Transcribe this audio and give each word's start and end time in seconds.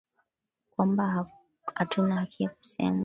Kwamba 0.71 1.27
hatuna 1.75 2.15
haki 2.15 2.43
ya 2.43 2.49
kusema 2.49 2.99